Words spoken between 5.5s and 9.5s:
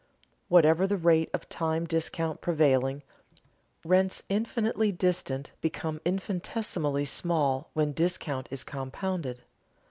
become infinitesimally small when discount is compounded.